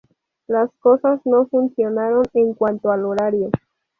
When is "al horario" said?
2.89-3.51